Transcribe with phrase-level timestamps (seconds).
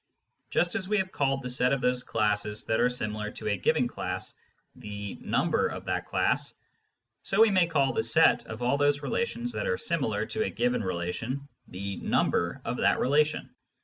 [0.49, 3.87] Just as we called the set of those classes that are similar to a given
[3.87, 4.33] class
[4.75, 6.55] the" number" of that class,
[7.21, 10.49] so we may call the set of all those relations that are similar to a
[10.49, 13.53] given relation the" number" of that relation.